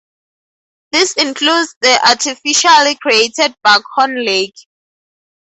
This 0.91 1.13
includes 1.13 1.75
the 1.81 1.99
artificially 2.07 2.95
created 2.99 3.53
Buck 3.63 3.83
Horn 3.93 4.25
Lake. 4.25 4.55